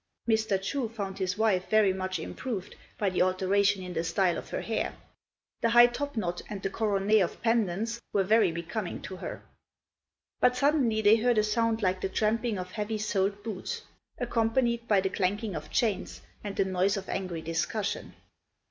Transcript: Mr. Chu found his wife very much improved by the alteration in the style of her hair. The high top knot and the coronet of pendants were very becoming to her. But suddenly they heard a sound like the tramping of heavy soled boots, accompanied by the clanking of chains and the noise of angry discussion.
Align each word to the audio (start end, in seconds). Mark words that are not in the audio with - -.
Mr. 0.27 0.59
Chu 0.59 0.89
found 0.89 1.19
his 1.19 1.37
wife 1.37 1.69
very 1.69 1.93
much 1.93 2.17
improved 2.17 2.75
by 2.97 3.07
the 3.11 3.21
alteration 3.21 3.83
in 3.83 3.93
the 3.93 4.03
style 4.03 4.35
of 4.35 4.49
her 4.49 4.61
hair. 4.61 4.95
The 5.61 5.69
high 5.69 5.85
top 5.85 6.17
knot 6.17 6.41
and 6.49 6.59
the 6.63 6.71
coronet 6.71 7.21
of 7.21 7.39
pendants 7.43 8.01
were 8.11 8.23
very 8.23 8.51
becoming 8.51 9.03
to 9.03 9.17
her. 9.17 9.43
But 10.39 10.57
suddenly 10.57 11.03
they 11.03 11.17
heard 11.17 11.37
a 11.37 11.43
sound 11.43 11.83
like 11.83 12.01
the 12.01 12.09
tramping 12.09 12.57
of 12.57 12.71
heavy 12.71 12.97
soled 12.97 13.43
boots, 13.43 13.83
accompanied 14.17 14.87
by 14.87 15.01
the 15.01 15.09
clanking 15.11 15.55
of 15.55 15.69
chains 15.69 16.21
and 16.43 16.55
the 16.55 16.65
noise 16.65 16.97
of 16.97 17.07
angry 17.07 17.43
discussion. 17.43 18.15